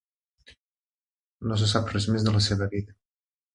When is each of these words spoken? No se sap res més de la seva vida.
No 1.51 1.59
se 1.63 1.69
sap 1.73 1.93
res 1.93 2.09
més 2.17 2.27
de 2.29 2.35
la 2.39 2.43
seva 2.49 2.71
vida. 2.75 2.99